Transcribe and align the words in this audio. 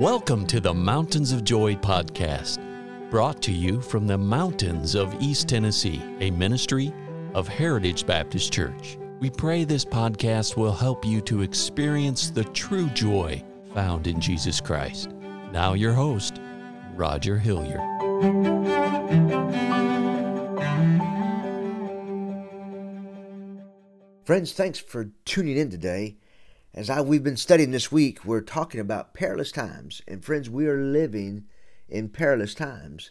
Welcome 0.00 0.46
to 0.46 0.60
the 0.60 0.72
Mountains 0.72 1.30
of 1.30 1.44
Joy 1.44 1.74
podcast, 1.74 2.58
brought 3.10 3.42
to 3.42 3.52
you 3.52 3.82
from 3.82 4.06
the 4.06 4.16
mountains 4.16 4.94
of 4.94 5.14
East 5.20 5.46
Tennessee, 5.46 6.00
a 6.20 6.30
ministry 6.30 6.90
of 7.34 7.46
Heritage 7.46 8.06
Baptist 8.06 8.50
Church. 8.50 8.96
We 9.18 9.28
pray 9.28 9.64
this 9.64 9.84
podcast 9.84 10.56
will 10.56 10.72
help 10.72 11.04
you 11.04 11.20
to 11.20 11.42
experience 11.42 12.30
the 12.30 12.44
true 12.44 12.88
joy 12.88 13.44
found 13.74 14.06
in 14.06 14.22
Jesus 14.22 14.58
Christ. 14.58 15.10
Now, 15.52 15.74
your 15.74 15.92
host, 15.92 16.40
Roger 16.94 17.36
Hilliard. 17.38 17.80
Friends, 24.24 24.54
thanks 24.54 24.78
for 24.78 25.10
tuning 25.26 25.58
in 25.58 25.68
today. 25.68 26.16
As 26.72 26.88
I, 26.88 27.00
we've 27.00 27.24
been 27.24 27.36
studying 27.36 27.72
this 27.72 27.90
week, 27.90 28.24
we're 28.24 28.40
talking 28.40 28.80
about 28.80 29.12
perilous 29.12 29.50
times. 29.50 30.02
And 30.06 30.24
friends, 30.24 30.48
we 30.48 30.68
are 30.68 30.80
living 30.80 31.46
in 31.88 32.08
perilous 32.08 32.54
times. 32.54 33.10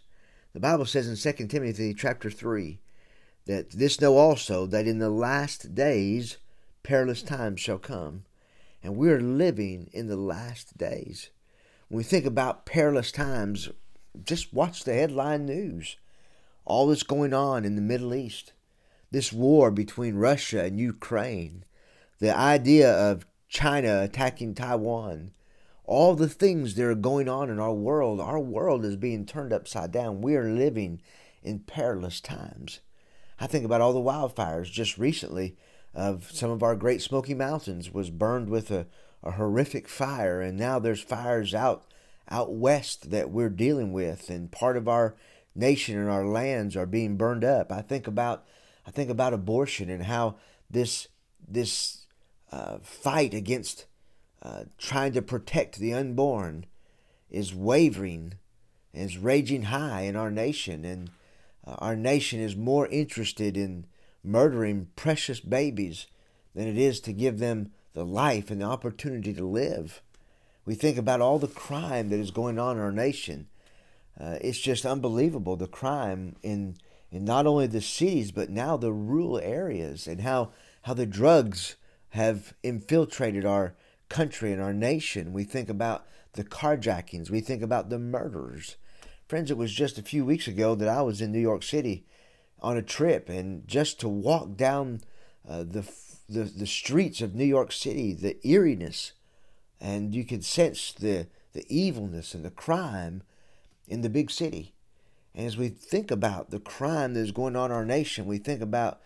The 0.53 0.61
Bible 0.61 0.85
says 0.85 1.07
in 1.09 1.33
2 1.33 1.47
Timothy 1.47 1.93
chapter 1.93 2.31
3 2.31 2.79
that 3.47 3.71
this 3.71 3.99
know 3.99 4.17
also 4.17 4.65
that 4.67 4.87
in 4.87 4.99
the 4.99 5.09
last 5.09 5.75
days 5.75 6.37
perilous 6.83 7.21
times 7.21 7.59
shall 7.59 7.79
come. 7.79 8.23
And 8.81 8.95
we 8.95 9.09
are 9.09 9.19
living 9.19 9.89
in 9.91 10.07
the 10.07 10.15
last 10.15 10.77
days. 10.77 11.29
When 11.89 11.97
we 11.97 12.03
think 12.03 12.25
about 12.25 12.65
perilous 12.65 13.11
times, 13.11 13.67
just 14.23 14.53
watch 14.53 14.85
the 14.85 14.93
headline 14.93 15.45
news. 15.45 15.97
All 16.63 16.87
that's 16.87 17.03
going 17.03 17.33
on 17.33 17.65
in 17.65 17.75
the 17.75 17.81
Middle 17.81 18.13
East, 18.13 18.53
this 19.11 19.33
war 19.33 19.69
between 19.69 20.15
Russia 20.15 20.63
and 20.63 20.79
Ukraine, 20.79 21.65
the 22.19 22.35
idea 22.35 22.91
of 22.93 23.25
China 23.49 24.03
attacking 24.03 24.53
Taiwan, 24.53 25.31
all 25.83 26.15
the 26.15 26.29
things 26.29 26.75
that 26.75 26.85
are 26.85 26.95
going 26.95 27.27
on 27.27 27.49
in 27.49 27.59
our 27.59 27.73
world, 27.73 28.21
our 28.21 28.39
world 28.39 28.85
is 28.85 28.95
being 28.95 29.25
turned 29.25 29.51
upside 29.51 29.91
down. 29.91 30.21
We 30.21 30.35
are 30.35 30.47
living 30.47 31.01
in 31.41 31.59
perilous 31.59 32.21
times. 32.21 32.79
I 33.39 33.47
think 33.47 33.65
about 33.65 33.81
all 33.81 33.93
the 33.93 33.99
wildfires 33.99 34.71
just 34.71 34.99
recently 34.99 35.57
of 35.95 36.31
some 36.31 36.51
of 36.51 36.61
our 36.61 36.75
Great 36.75 37.01
Smoky 37.01 37.33
Mountains 37.33 37.91
was 37.91 38.11
burned 38.11 38.49
with 38.49 38.69
a, 38.69 38.85
a 39.23 39.31
horrific 39.31 39.87
fire, 39.87 40.41
and 40.41 40.55
now 40.55 40.77
there's 40.77 41.01
fires 41.01 41.55
out 41.55 41.85
out 42.31 42.53
west 42.53 43.09
that 43.09 43.31
we're 43.31 43.49
dealing 43.49 43.91
with, 43.91 44.29
and 44.29 44.51
part 44.51 44.77
of 44.77 44.87
our 44.87 45.15
nation 45.55 45.97
and 45.97 46.07
our 46.07 46.27
lands 46.27 46.77
are 46.77 46.85
being 46.85 47.17
burned 47.17 47.43
up. 47.43 47.71
I 47.71 47.81
think 47.81 48.05
about 48.05 48.45
I 48.85 48.91
think 48.91 49.09
about 49.09 49.33
abortion 49.33 49.89
and 49.89 50.03
how 50.03 50.35
this 50.69 51.07
this 51.47 52.05
uh, 52.51 52.77
fight 52.81 53.33
against 53.33 53.85
uh, 54.41 54.63
trying 54.77 55.13
to 55.13 55.21
protect 55.21 55.77
the 55.77 55.93
unborn 55.93 56.65
is 57.29 57.53
wavering 57.53 58.33
and 58.93 59.09
is 59.09 59.17
raging 59.17 59.63
high 59.63 60.01
in 60.01 60.15
our 60.15 60.31
nation, 60.31 60.83
and 60.85 61.11
uh, 61.65 61.75
our 61.79 61.95
nation 61.95 62.39
is 62.39 62.55
more 62.55 62.87
interested 62.87 63.55
in 63.55 63.85
murdering 64.23 64.87
precious 64.95 65.39
babies 65.39 66.07
than 66.55 66.67
it 66.67 66.77
is 66.77 66.99
to 66.99 67.13
give 67.13 67.39
them 67.39 67.71
the 67.93 68.05
life 68.05 68.49
and 68.49 68.61
the 68.61 68.65
opportunity 68.65 69.33
to 69.33 69.45
live. 69.45 70.01
We 70.65 70.75
think 70.75 70.97
about 70.97 71.21
all 71.21 71.39
the 71.39 71.47
crime 71.47 72.09
that 72.09 72.19
is 72.19 72.31
going 72.31 72.59
on 72.59 72.77
in 72.77 72.83
our 72.83 72.91
nation. 72.91 73.47
Uh, 74.19 74.37
it's 74.41 74.59
just 74.59 74.85
unbelievable 74.85 75.55
the 75.55 75.67
crime 75.67 76.35
in 76.43 76.75
in 77.11 77.25
not 77.25 77.47
only 77.47 77.65
the 77.65 77.81
cities 77.81 78.31
but 78.31 78.49
now 78.49 78.77
the 78.77 78.91
rural 78.91 79.39
areas 79.39 80.07
and 80.07 80.21
how 80.21 80.51
how 80.83 80.93
the 80.93 81.05
drugs 81.05 81.75
have 82.09 82.53
infiltrated 82.63 83.45
our 83.45 83.75
country 84.09 84.51
and 84.51 84.61
our 84.61 84.73
nation. 84.73 85.33
We 85.33 85.43
think 85.43 85.69
about 85.69 86.05
the 86.33 86.43
carjackings, 86.43 87.29
we 87.29 87.41
think 87.41 87.61
about 87.61 87.89
the 87.89 87.99
murders. 87.99 88.77
Friends, 89.27 89.51
it 89.51 89.57
was 89.57 89.71
just 89.71 89.97
a 89.97 90.03
few 90.03 90.25
weeks 90.25 90.47
ago 90.47 90.75
that 90.75 90.89
I 90.89 91.01
was 91.01 91.21
in 91.21 91.31
New 91.31 91.39
York 91.39 91.63
City 91.63 92.05
on 92.61 92.77
a 92.77 92.81
trip, 92.81 93.29
and 93.29 93.67
just 93.67 93.99
to 93.99 94.09
walk 94.09 94.57
down 94.57 95.01
uh, 95.47 95.63
the, 95.63 95.87
the 96.27 96.43
the 96.43 96.67
streets 96.67 97.21
of 97.21 97.35
New 97.35 97.45
York 97.45 97.71
City, 97.71 98.13
the 98.13 98.37
eeriness, 98.47 99.13
and 99.79 100.15
you 100.15 100.25
could 100.25 100.43
sense 100.43 100.91
the 100.91 101.27
the 101.53 101.65
evilness 101.69 102.33
and 102.33 102.43
the 102.43 102.51
crime 102.51 103.23
in 103.87 104.01
the 104.01 104.09
big 104.09 104.29
city. 104.29 104.73
And 105.33 105.45
as 105.45 105.57
we 105.57 105.69
think 105.69 106.11
about 106.11 106.49
the 106.49 106.59
crime 106.59 107.13
that 107.13 107.21
is 107.21 107.31
going 107.31 107.55
on 107.55 107.71
in 107.71 107.77
our 107.77 107.85
nation, 107.85 108.25
we 108.25 108.37
think 108.37 108.61
about 108.61 108.99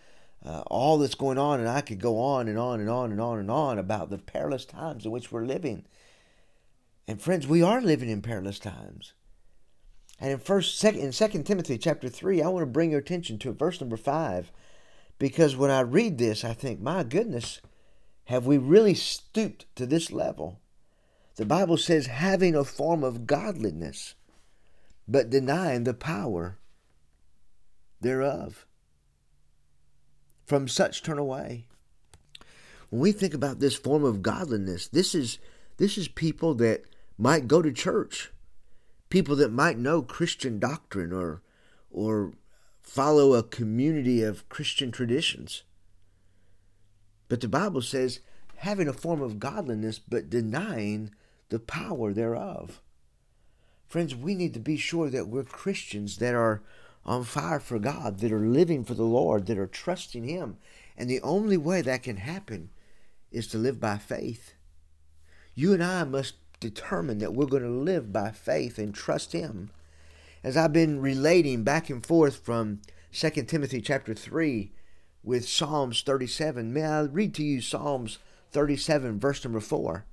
uh, 0.44 0.62
all 0.66 0.98
that's 0.98 1.14
going 1.14 1.38
on, 1.38 1.60
and 1.60 1.68
I 1.68 1.80
could 1.80 2.00
go 2.00 2.20
on 2.20 2.48
and 2.48 2.58
on 2.58 2.80
and 2.80 2.90
on 2.90 3.10
and 3.10 3.20
on 3.20 3.38
and 3.38 3.50
on 3.50 3.78
about 3.78 4.10
the 4.10 4.18
perilous 4.18 4.64
times 4.64 5.04
in 5.04 5.10
which 5.10 5.32
we're 5.32 5.44
living. 5.44 5.84
And 7.08 7.20
friends, 7.20 7.46
we 7.46 7.62
are 7.62 7.80
living 7.80 8.10
in 8.10 8.22
perilous 8.22 8.58
times. 8.58 9.12
And 10.20 10.32
in 10.32 10.38
first, 10.38 10.78
second, 10.78 11.00
in 11.00 11.12
Second 11.12 11.44
Timothy 11.44 11.76
chapter 11.78 12.08
three, 12.08 12.42
I 12.42 12.48
want 12.48 12.62
to 12.62 12.70
bring 12.70 12.90
your 12.90 13.00
attention 13.00 13.38
to 13.38 13.52
verse 13.52 13.80
number 13.80 13.96
five, 13.96 14.52
because 15.18 15.56
when 15.56 15.70
I 15.70 15.80
read 15.80 16.18
this, 16.18 16.44
I 16.44 16.52
think, 16.54 16.80
my 16.80 17.02
goodness, 17.02 17.60
have 18.26 18.46
we 18.46 18.58
really 18.58 18.94
stooped 18.94 19.66
to 19.76 19.86
this 19.86 20.10
level? 20.10 20.60
The 21.36 21.44
Bible 21.44 21.76
says, 21.76 22.06
having 22.06 22.54
a 22.54 22.64
form 22.64 23.02
of 23.02 23.26
godliness, 23.26 24.14
but 25.08 25.30
denying 25.30 25.84
the 25.84 25.94
power 25.94 26.58
thereof 28.00 28.66
from 30.44 30.68
such 30.68 31.02
turn 31.02 31.18
away. 31.18 31.66
When 32.90 33.00
we 33.00 33.12
think 33.12 33.34
about 33.34 33.60
this 33.60 33.74
form 33.74 34.04
of 34.04 34.22
godliness, 34.22 34.88
this 34.88 35.14
is 35.14 35.38
this 35.76 35.98
is 35.98 36.08
people 36.08 36.54
that 36.54 36.84
might 37.18 37.48
go 37.48 37.62
to 37.62 37.72
church, 37.72 38.30
people 39.08 39.36
that 39.36 39.52
might 39.52 39.78
know 39.78 40.02
Christian 40.02 40.58
doctrine 40.58 41.12
or 41.12 41.42
or 41.90 42.32
follow 42.82 43.34
a 43.34 43.42
community 43.42 44.22
of 44.22 44.48
Christian 44.48 44.92
traditions. 44.92 45.62
But 47.28 47.40
the 47.40 47.48
Bible 47.48 47.82
says 47.82 48.20
having 48.56 48.88
a 48.88 48.92
form 48.92 49.20
of 49.22 49.38
godliness 49.38 49.98
but 49.98 50.30
denying 50.30 51.10
the 51.48 51.58
power 51.58 52.12
thereof. 52.12 52.80
Friends, 53.86 54.14
we 54.14 54.34
need 54.34 54.54
to 54.54 54.60
be 54.60 54.76
sure 54.76 55.10
that 55.10 55.28
we're 55.28 55.44
Christians 55.44 56.18
that 56.18 56.34
are 56.34 56.62
on 57.06 57.24
fire 57.24 57.60
for 57.60 57.78
God, 57.78 58.18
that 58.18 58.32
are 58.32 58.38
living 58.38 58.84
for 58.84 58.94
the 58.94 59.04
Lord, 59.04 59.46
that 59.46 59.58
are 59.58 59.66
trusting 59.66 60.24
Him. 60.24 60.56
And 60.96 61.10
the 61.10 61.20
only 61.20 61.56
way 61.56 61.82
that 61.82 62.02
can 62.02 62.16
happen 62.16 62.70
is 63.30 63.46
to 63.48 63.58
live 63.58 63.80
by 63.80 63.98
faith. 63.98 64.54
You 65.54 65.72
and 65.72 65.82
I 65.82 66.04
must 66.04 66.34
determine 66.60 67.18
that 67.18 67.34
we're 67.34 67.46
going 67.46 67.62
to 67.62 67.68
live 67.68 68.12
by 68.12 68.30
faith 68.30 68.78
and 68.78 68.94
trust 68.94 69.32
Him. 69.32 69.70
As 70.42 70.56
I've 70.56 70.72
been 70.72 71.00
relating 71.00 71.62
back 71.62 71.90
and 71.90 72.04
forth 72.04 72.36
from 72.36 72.80
2 73.12 73.30
Timothy 73.44 73.80
chapter 73.80 74.14
3 74.14 74.72
with 75.22 75.48
Psalms 75.48 76.02
37, 76.02 76.72
may 76.72 76.84
I 76.84 77.00
read 77.02 77.34
to 77.34 77.44
you 77.44 77.60
Psalms 77.60 78.18
37, 78.52 79.18
verse 79.18 79.44
number 79.44 79.60
4. 79.60 80.04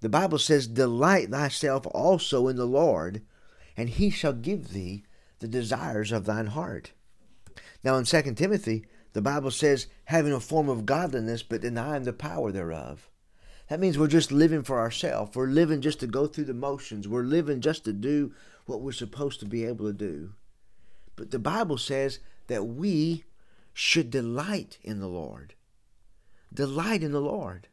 The 0.00 0.08
Bible 0.08 0.38
says, 0.38 0.66
Delight 0.66 1.30
thyself 1.30 1.86
also 1.92 2.48
in 2.48 2.56
the 2.56 2.66
Lord, 2.66 3.22
and 3.76 3.88
he 3.88 4.10
shall 4.10 4.32
give 4.32 4.72
thee 4.72 5.04
the 5.40 5.48
desires 5.48 6.12
of 6.12 6.24
thine 6.24 6.48
heart. 6.48 6.92
Now 7.84 7.96
in 7.96 8.04
2 8.04 8.22
Timothy, 8.34 8.86
the 9.12 9.22
Bible 9.22 9.50
says, 9.50 9.86
having 10.04 10.32
a 10.32 10.40
form 10.40 10.68
of 10.68 10.86
godliness, 10.86 11.42
but 11.42 11.62
denying 11.62 12.04
the 12.04 12.12
power 12.12 12.52
thereof. 12.52 13.08
That 13.68 13.80
means 13.80 13.98
we're 13.98 14.06
just 14.06 14.30
living 14.30 14.62
for 14.62 14.78
ourselves. 14.78 15.34
We're 15.34 15.46
living 15.46 15.80
just 15.80 16.00
to 16.00 16.06
go 16.06 16.26
through 16.26 16.44
the 16.44 16.54
motions. 16.54 17.08
We're 17.08 17.22
living 17.22 17.60
just 17.60 17.84
to 17.84 17.92
do 17.92 18.32
what 18.66 18.80
we're 18.80 18.92
supposed 18.92 19.40
to 19.40 19.46
be 19.46 19.64
able 19.64 19.86
to 19.86 19.92
do. 19.92 20.34
But 21.16 21.30
the 21.30 21.38
Bible 21.38 21.78
says 21.78 22.20
that 22.46 22.66
we 22.66 23.24
should 23.72 24.10
delight 24.10 24.78
in 24.82 25.00
the 25.00 25.08
Lord. 25.08 25.54
Delight 26.52 27.02
in 27.02 27.12
the 27.12 27.20
Lord. 27.20 27.68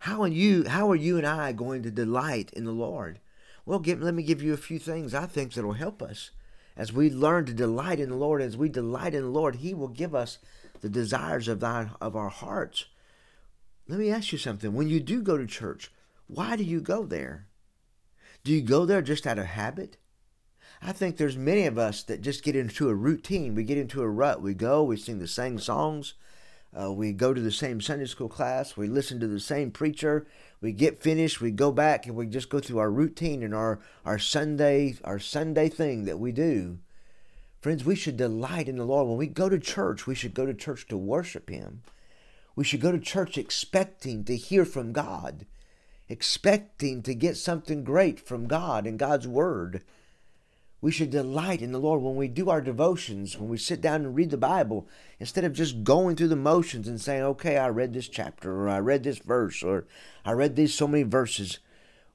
How 0.00 0.22
are 0.22 0.28
you 0.28 0.68
how 0.68 0.90
are 0.90 0.96
you 0.96 1.16
and 1.16 1.26
I 1.26 1.52
going 1.52 1.82
to 1.84 1.90
delight 1.90 2.52
in 2.52 2.64
the 2.64 2.72
Lord? 2.72 3.20
Well, 3.64 3.78
give, 3.78 4.02
let 4.02 4.14
me 4.14 4.22
give 4.22 4.42
you 4.42 4.52
a 4.52 4.58
few 4.58 4.78
things 4.78 5.14
I 5.14 5.26
think 5.26 5.54
that'll 5.54 5.72
help 5.72 6.02
us 6.02 6.30
as 6.76 6.92
we 6.92 7.10
learn 7.10 7.44
to 7.46 7.54
delight 7.54 8.00
in 8.00 8.10
the 8.10 8.16
Lord, 8.16 8.42
as 8.42 8.56
we 8.56 8.68
delight 8.68 9.14
in 9.14 9.22
the 9.22 9.28
Lord, 9.28 9.56
He 9.56 9.74
will 9.74 9.88
give 9.88 10.14
us 10.14 10.38
the 10.80 10.88
desires 10.88 11.48
of 11.48 11.60
thine 11.60 11.90
of 12.00 12.16
our 12.16 12.28
hearts. 12.28 12.86
Let 13.88 13.98
me 13.98 14.10
ask 14.10 14.32
you 14.32 14.38
something. 14.38 14.74
When 14.74 14.88
you 14.88 15.00
do 15.00 15.22
go 15.22 15.36
to 15.36 15.46
church, 15.46 15.92
why 16.26 16.56
do 16.56 16.64
you 16.64 16.80
go 16.80 17.04
there? 17.04 17.48
Do 18.44 18.52
you 18.52 18.62
go 18.62 18.84
there 18.84 19.02
just 19.02 19.26
out 19.26 19.38
of 19.38 19.46
habit? 19.46 19.96
I 20.80 20.92
think 20.92 21.16
there's 21.16 21.36
many 21.36 21.66
of 21.66 21.78
us 21.78 22.02
that 22.04 22.22
just 22.22 22.42
get 22.42 22.56
into 22.56 22.88
a 22.88 22.94
routine. 22.94 23.54
We 23.54 23.62
get 23.64 23.78
into 23.78 24.02
a 24.02 24.08
rut. 24.08 24.42
We 24.42 24.54
go, 24.54 24.82
we 24.82 24.96
sing 24.96 25.18
the 25.18 25.28
same 25.28 25.58
songs, 25.58 26.14
uh, 26.78 26.92
we 26.92 27.12
go 27.12 27.34
to 27.34 27.40
the 27.40 27.52
same 27.52 27.80
Sunday 27.80 28.06
school 28.06 28.28
class, 28.28 28.76
we 28.76 28.88
listen 28.88 29.20
to 29.20 29.26
the 29.26 29.40
same 29.40 29.70
preacher, 29.70 30.26
we 30.60 30.72
get 30.72 31.02
finished, 31.02 31.40
we 31.40 31.50
go 31.50 31.70
back 31.70 32.06
and 32.06 32.16
we 32.16 32.26
just 32.26 32.48
go 32.48 32.60
through 32.60 32.78
our 32.78 32.90
routine 32.90 33.42
and 33.42 33.54
our, 33.54 33.80
our 34.04 34.18
Sunday 34.18 34.96
our 35.04 35.18
Sunday 35.18 35.68
thing 35.68 36.04
that 36.04 36.18
we 36.18 36.32
do. 36.32 36.78
Friends, 37.60 37.84
we 37.84 37.94
should 37.94 38.16
delight 38.16 38.68
in 38.68 38.76
the 38.76 38.84
Lord. 38.84 39.06
When 39.06 39.16
we 39.16 39.28
go 39.28 39.48
to 39.48 39.58
church, 39.58 40.06
we 40.06 40.16
should 40.16 40.34
go 40.34 40.46
to 40.46 40.54
church 40.54 40.88
to 40.88 40.96
worship 40.96 41.48
Him. 41.48 41.82
We 42.56 42.64
should 42.64 42.80
go 42.80 42.90
to 42.90 42.98
church 42.98 43.38
expecting 43.38 44.24
to 44.24 44.36
hear 44.36 44.64
from 44.64 44.92
God, 44.92 45.46
expecting 46.08 47.02
to 47.02 47.14
get 47.14 47.36
something 47.36 47.84
great 47.84 48.18
from 48.18 48.48
God 48.48 48.84
and 48.86 48.98
God's 48.98 49.28
Word. 49.28 49.84
We 50.82 50.90
should 50.90 51.10
delight 51.10 51.62
in 51.62 51.70
the 51.70 51.78
Lord 51.78 52.02
when 52.02 52.16
we 52.16 52.26
do 52.26 52.50
our 52.50 52.60
devotions, 52.60 53.38
when 53.38 53.48
we 53.48 53.56
sit 53.56 53.80
down 53.80 54.04
and 54.04 54.16
read 54.16 54.30
the 54.30 54.36
Bible, 54.36 54.88
instead 55.20 55.44
of 55.44 55.52
just 55.52 55.84
going 55.84 56.16
through 56.16 56.28
the 56.28 56.36
motions 56.36 56.88
and 56.88 57.00
saying, 57.00 57.22
okay, 57.22 57.56
I 57.56 57.68
read 57.68 57.94
this 57.94 58.08
chapter, 58.08 58.52
or 58.52 58.68
I 58.68 58.80
read 58.80 59.04
this 59.04 59.18
verse, 59.18 59.62
or 59.62 59.86
I 60.24 60.32
read 60.32 60.56
these 60.56 60.74
so 60.74 60.88
many 60.88 61.04
verses. 61.04 61.60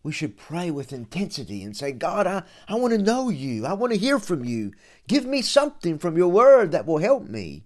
We 0.04 0.12
should 0.12 0.36
pray 0.36 0.70
with 0.70 0.92
intensity 0.92 1.64
and 1.64 1.78
say, 1.78 1.94
God, 1.94 2.28
I, 2.28 2.44
I 2.68 2.76
want 2.76 2.92
to 2.94 2.98
know 2.98 3.30
you. 3.30 3.66
I 3.66 3.72
want 3.72 3.94
to 3.94 4.00
hear 4.00 4.20
from 4.20 4.44
you. 4.44 4.74
Give 5.08 5.26
me 5.26 5.42
something 5.42 5.98
from 5.98 6.18
your 6.18 6.30
word 6.30 6.74
that 6.74 6.86
will 6.86 6.98
help 6.98 7.24
me. 7.24 7.64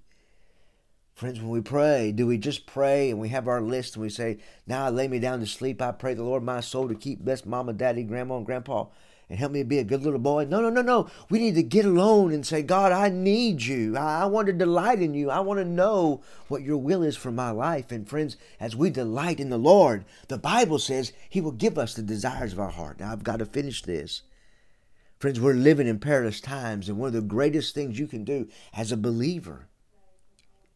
Friends, 1.16 1.40
when 1.40 1.50
we 1.50 1.62
pray, 1.62 2.12
do 2.12 2.28
we 2.28 2.38
just 2.38 2.68
pray 2.68 3.10
and 3.10 3.20
we 3.20 3.30
have 3.30 3.48
our 3.48 3.62
list 3.62 3.96
and 3.96 4.04
we 4.04 4.10
say, 4.10 4.38
Now 4.68 4.86
I 4.86 4.90
lay 4.90 5.08
me 5.08 5.18
down 5.18 5.40
to 5.40 5.48
sleep. 5.48 5.82
I 5.82 5.92
pray 5.94 6.14
the 6.14 6.24
Lord 6.24 6.44
my 6.44 6.62
soul 6.62 6.88
to 6.88 6.96
keep 6.96 7.26
best 7.26 7.48
mama, 7.48 7.74
daddy, 7.74 8.04
grandma, 8.04 8.38
and 8.38 8.46
grandpa 8.46 8.86
and 9.32 9.40
help 9.40 9.54
me 9.54 9.64
be 9.64 9.80
a 9.80 9.86
good 9.86 10.04
little 10.04 10.20
boy. 10.20 10.44
No, 10.44 10.60
no, 10.60 10.70
no, 10.70 10.82
no. 10.82 11.10
We 11.30 11.40
need 11.40 11.56
to 11.56 11.64
get 11.64 11.86
alone 11.86 12.34
and 12.34 12.46
say, 12.46 12.62
God, 12.64 12.92
I 12.92 13.08
need 13.08 13.64
you. 13.64 13.96
I, 13.96 14.24
I 14.24 14.26
want 14.26 14.48
to 14.48 14.54
delight 14.54 15.02
in 15.02 15.14
you. 15.14 15.30
I 15.30 15.40
want 15.40 15.58
to 15.62 15.66
know 15.66 16.22
what 16.50 16.64
your 16.64 16.76
will 16.76 17.02
is 17.02 17.16
for 17.16 17.32
my 17.32 17.50
life. 17.50 17.94
And 17.94 18.10
friends, 18.10 18.36
as 18.60 18.76
we 18.76 18.90
delight 18.90 19.40
in 19.40 19.50
the 19.50 19.58
Lord, 19.58 20.04
the 20.28 20.38
Bible 20.38 20.80
says 20.80 21.14
he 21.30 21.40
will 21.40 21.54
give 21.54 21.78
us 21.78 21.94
the 21.94 22.02
desires 22.02 22.52
of 22.52 22.60
our 22.60 22.72
heart. 22.72 23.00
Now, 23.00 23.14
I've 23.14 23.24
got 23.24 23.40
to 23.40 23.46
finish 23.46 23.84
this. 23.84 24.24
Friends, 25.18 25.40
we're 25.40 25.54
living 25.54 25.88
in 25.88 26.00
perilous 26.00 26.42
times, 26.42 26.90
and 26.90 26.98
one 26.98 27.08
of 27.08 27.14
the 27.14 27.22
greatest 27.22 27.74
things 27.74 27.98
you 27.98 28.08
can 28.08 28.26
do 28.26 28.50
as 28.74 28.92
a 28.92 28.98
believer 28.98 29.70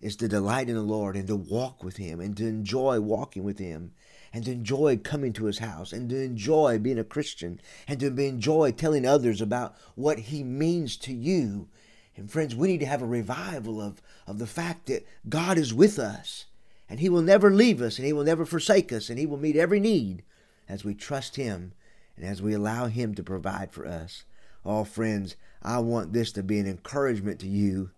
is 0.06 0.16
to 0.16 0.28
delight 0.28 0.70
in 0.70 0.76
the 0.76 0.82
Lord 0.82 1.16
and 1.16 1.26
to 1.26 1.36
walk 1.36 1.84
with 1.84 1.98
Him 1.98 2.20
and 2.20 2.38
to 2.38 2.46
enjoy 2.46 3.00
walking 3.00 3.44
with 3.44 3.58
Him 3.58 3.92
and 4.32 4.46
to 4.46 4.52
enjoy 4.52 4.98
coming 4.98 5.34
to 5.34 5.46
his 5.46 5.60
house 5.60 5.92
and 5.94 6.10
to 6.10 6.22
enjoy 6.22 6.78
being 6.78 7.00
a 7.00 7.04
Christian 7.06 7.60
and 7.88 8.02
to 8.02 8.08
enjoy 8.08 8.72
telling 8.72 9.06
others 9.06 9.40
about 9.42 9.76
what 9.96 10.20
he 10.20 10.44
means 10.44 10.98
to 10.98 11.14
you. 11.14 11.70
And 12.18 12.30
friends, 12.30 12.54
we 12.54 12.68
need 12.68 12.82
to 12.82 12.86
have 12.86 13.02
a 13.02 13.08
revival 13.08 13.82
of, 13.82 14.02
of 14.28 14.38
the 14.38 14.46
fact 14.46 14.88
that 14.88 15.08
God 15.30 15.58
is 15.58 15.74
with 15.74 15.98
us 15.98 16.46
and 16.90 17.00
he 17.00 17.08
will 17.08 17.22
never 17.22 17.50
leave 17.50 17.82
us 17.82 17.98
and 17.98 18.06
he 18.06 18.12
will 18.12 18.26
never 18.26 18.46
forsake 18.46 18.92
us 18.92 19.10
and 19.10 19.18
he 19.18 19.26
will 19.26 19.38
meet 19.38 19.56
every 19.56 19.80
need 19.80 20.22
as 20.68 20.84
we 20.84 20.94
trust 20.94 21.38
him 21.38 21.72
and 22.18 22.26
as 22.26 22.42
we 22.42 22.54
allow 22.54 22.88
him 22.88 23.16
to 23.16 23.24
provide 23.24 23.72
for 23.72 23.88
us. 23.88 24.26
Oh, 24.66 24.84
friends, 24.84 25.38
I 25.64 25.80
want 25.80 26.12
this 26.12 26.34
to 26.34 26.44
be 26.44 26.60
an 26.60 26.68
encouragement 26.68 27.40
to 27.40 27.48
you. 27.48 27.92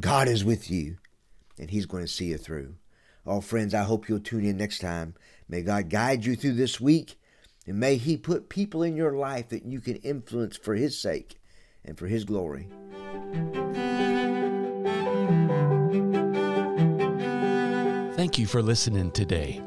God 0.00 0.28
is 0.28 0.44
with 0.44 0.70
you 0.70 0.96
and 1.58 1.70
he's 1.70 1.86
going 1.86 2.04
to 2.04 2.10
see 2.10 2.26
you 2.26 2.38
through. 2.38 2.74
Oh, 3.26 3.40
friends, 3.40 3.72
I 3.72 3.84
hope 3.84 4.08
you'll 4.08 4.20
tune 4.20 4.44
in 4.44 4.58
next 4.58 4.80
time. 4.80 5.14
May 5.48 5.62
God 5.62 5.88
guide 5.88 6.24
you 6.24 6.36
through 6.36 6.54
this 6.54 6.80
week, 6.80 7.18
and 7.66 7.78
may 7.78 7.96
He 7.96 8.16
put 8.16 8.48
people 8.48 8.82
in 8.82 8.96
your 8.96 9.12
life 9.12 9.48
that 9.48 9.64
you 9.64 9.80
can 9.80 9.96
influence 9.96 10.56
for 10.56 10.74
His 10.74 10.98
sake 10.98 11.38
and 11.84 11.98
for 11.98 12.06
His 12.06 12.24
glory. 12.24 12.68
Thank 18.14 18.38
you 18.38 18.46
for 18.46 18.62
listening 18.62 19.10
today. 19.10 19.62